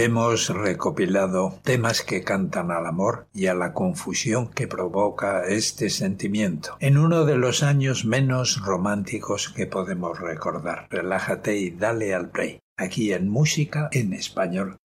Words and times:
Hemos 0.00 0.48
recopilado 0.50 1.58
temas 1.64 2.02
que 2.02 2.22
cantan 2.22 2.70
al 2.70 2.86
amor 2.86 3.26
y 3.34 3.48
a 3.48 3.54
la 3.54 3.72
confusión 3.72 4.46
que 4.46 4.68
provoca 4.68 5.42
este 5.48 5.90
sentimiento 5.90 6.76
en 6.78 6.98
uno 6.98 7.24
de 7.24 7.36
los 7.36 7.64
años 7.64 8.04
menos 8.04 8.62
románticos 8.64 9.48
que 9.48 9.66
podemos 9.66 10.20
recordar. 10.20 10.86
Relájate 10.88 11.56
y 11.56 11.70
dale 11.70 12.14
al 12.14 12.30
play, 12.30 12.60
aquí 12.76 13.12
en 13.12 13.28
Música 13.28 13.88
en 13.90 14.12
Español. 14.12 14.76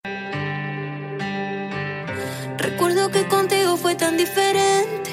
Recuerdo 2.58 3.12
que 3.12 3.28
contigo 3.28 3.78
fue 3.78 3.94
tan 3.94 4.18
diferente. 4.18 5.12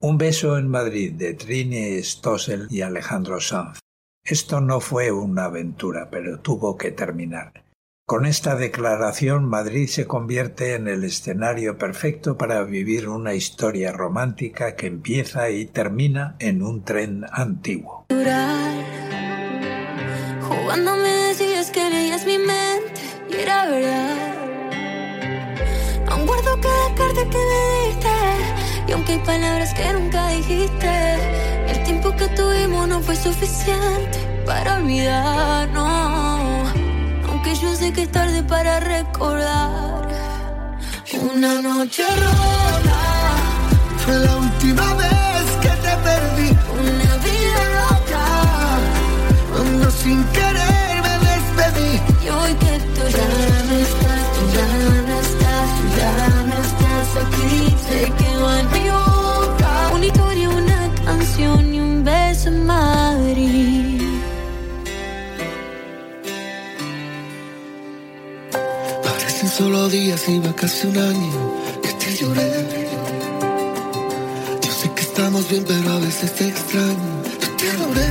Un 0.00 0.16
beso 0.16 0.56
en 0.56 0.68
Madrid 0.68 1.12
de 1.12 1.34
Trini 1.34 2.02
Stossel 2.02 2.66
y 2.70 2.80
Alejandro 2.80 3.42
Sanz. 3.42 3.80
Esto 4.24 4.62
no 4.62 4.80
fue 4.80 5.12
una 5.12 5.44
aventura, 5.44 6.08
pero 6.10 6.40
tuvo 6.40 6.78
que 6.78 6.92
terminar. 6.92 7.67
Con 8.08 8.24
esta 8.24 8.56
declaración, 8.56 9.44
Madrid 9.44 9.86
se 9.86 10.06
convierte 10.06 10.74
en 10.74 10.88
el 10.88 11.04
escenario 11.04 11.76
perfecto 11.76 12.38
para 12.38 12.62
vivir 12.62 13.06
una 13.06 13.34
historia 13.34 13.92
romántica 13.92 14.76
que 14.76 14.86
empieza 14.86 15.50
y 15.50 15.66
termina 15.66 16.34
en 16.38 16.62
un 16.62 16.84
tren 16.84 17.26
antiguo. 17.30 18.06
Yo 37.60 37.74
sé 37.74 37.92
que 37.92 38.02
es 38.02 38.12
tarde 38.12 38.42
para 38.42 38.80
recordar. 38.80 40.08
Una 41.34 41.60
noche 41.60 42.04
rota. 42.06 43.00
Fue 44.04 44.14
la 44.18 44.36
última 44.36 44.94
vez 44.94 45.44
que 45.62 45.68
te 45.68 45.96
perdí. 46.06 46.50
Una 46.78 47.16
vida 47.26 47.62
loca. 47.78 48.24
Cuando 49.52 49.90
sin 49.90 50.22
querer 50.26 50.77
solo 69.58 69.88
días, 69.88 70.28
iba 70.28 70.52
casi 70.54 70.86
un 70.86 70.96
año 70.96 71.32
que 71.82 71.92
te 72.00 72.16
lloré. 72.16 72.50
Yo 74.64 74.72
sé 74.80 74.86
que 74.94 75.02
estamos 75.02 75.48
bien, 75.50 75.64
pero 75.66 75.90
a 75.94 75.98
veces 75.98 76.32
te 76.36 76.44
extraño. 76.46 77.08
Yo 77.42 77.48
te 77.58 77.70
adoré, 77.70 78.10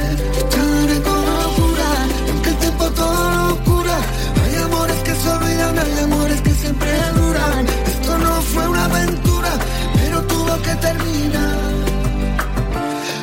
te 0.51 0.57
adoré 0.65 1.01
con 1.07 1.19
locura. 1.41 1.89
Aunque 2.31 2.49
el 2.49 2.57
tiempo 2.57 2.85
todo 3.01 3.31
lo 3.37 3.63
cura. 3.63 3.97
Hay 4.43 4.55
amores 4.67 4.97
que 5.05 5.13
se 5.21 5.29
olvidan, 5.29 5.79
hay 5.79 5.99
amores 6.03 6.41
que 6.41 6.53
siempre 6.63 6.91
duran. 7.15 7.65
Esto 7.93 8.17
no 8.17 8.33
fue 8.41 8.67
una 8.67 8.85
aventura, 8.85 9.51
pero 9.95 10.21
tuvo 10.23 10.53
que 10.65 10.75
terminar. 10.87 11.57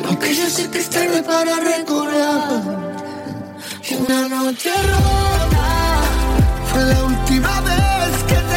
Aunque 0.07 0.35
yo 0.35 0.49
sé 0.49 0.63
que 0.71 0.79
es 0.79 0.89
tarde 0.89 1.21
para 1.21 1.53
recordar. 1.59 2.61
Una 3.99 4.19
noche 4.27 4.71
rota 4.91 5.67
fue 6.71 6.83
la 6.85 7.03
última 7.03 7.61
vez 7.61 7.94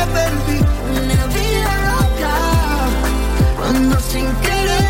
perdí 0.06 0.60
una 0.91 1.26
vida 1.26 1.72
loca. 1.88 2.34
Cuando 3.56 4.00
sin 4.00 4.26
querer 4.36 4.88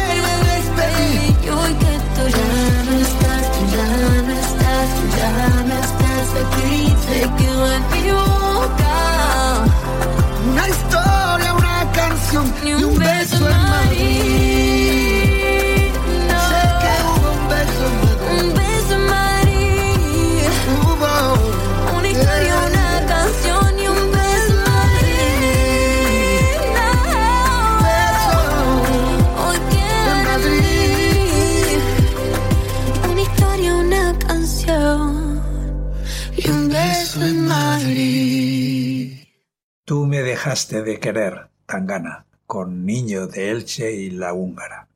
dejaste 40.48 40.82
de 40.82 40.98
querer, 40.98 41.50
Tangana, 41.66 42.24
con 42.46 42.86
Niño 42.86 43.26
de 43.26 43.50
Elche 43.50 43.92
y 43.92 44.08
la 44.08 44.32
húngara. 44.32 44.88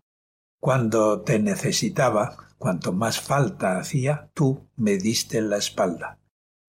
Cuando 0.58 1.20
te 1.20 1.38
necesitaba, 1.40 2.48
cuanto 2.56 2.94
más 2.94 3.20
falta 3.20 3.76
hacía, 3.76 4.30
tú 4.32 4.66
me 4.76 4.96
diste 4.96 5.42
la 5.42 5.58
espalda. 5.58 6.18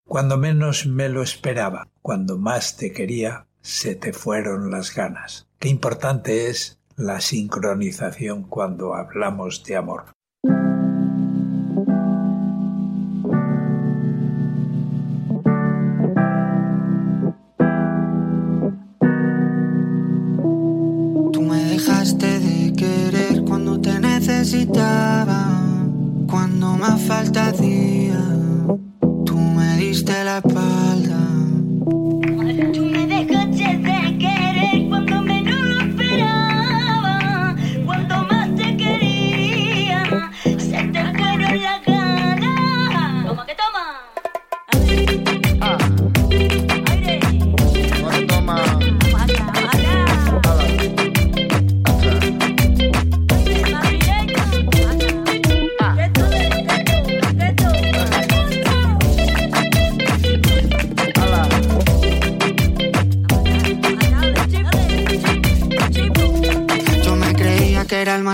Cuando 0.05 0.37
menos 0.37 0.87
me 0.87 1.09
lo 1.09 1.23
esperaba, 1.23 1.91
cuando 2.03 2.39
más 2.39 2.77
te 2.77 2.91
quería, 2.91 3.47
se 3.61 3.95
te 3.95 4.13
fueron 4.13 4.73
las 4.73 4.93
ganas. 4.93 5.47
Qué 5.61 5.69
importante 5.69 6.49
es 6.49 6.81
la 6.97 7.21
sincronización 7.21 8.43
cuando 8.43 8.95
hablamos 8.95 9.63
de 9.63 9.77
amor. 9.77 10.07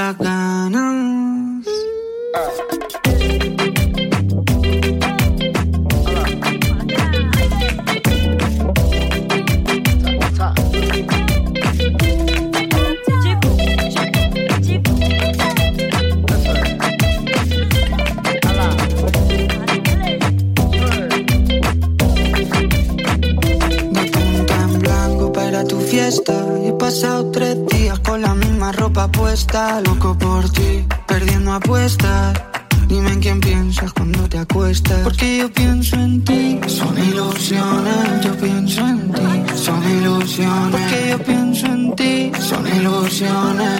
las 0.00 0.16
ganas. 0.16 1.09
Tres 27.26 27.56
días 27.66 27.98
con 28.00 28.22
la 28.22 28.34
misma 28.34 28.72
ropa 28.72 29.08
puesta. 29.08 29.80
Loco 29.80 30.16
por 30.16 30.50
ti, 30.50 30.86
perdiendo 31.06 31.52
apuestas. 31.52 32.40
Dime 32.88 33.12
en 33.12 33.20
quién 33.20 33.40
piensas 33.40 33.92
cuando 33.92 34.28
te 34.28 34.38
acuestas. 34.38 35.00
Porque 35.04 35.38
yo 35.38 35.52
pienso 35.52 35.96
en 35.96 36.24
ti. 36.24 36.58
Son 36.66 36.98
ilusiones, 36.98 38.24
yo 38.24 38.36
pienso 38.36 38.80
en 38.80 39.12
ti. 39.12 39.22
Son 39.54 39.80
ilusiones. 39.98 40.70
Porque 40.72 41.10
yo 41.10 41.18
pienso 41.22 41.66
en 41.66 41.94
ti. 41.94 42.32
Son 42.40 42.66
ilusiones, 42.66 43.79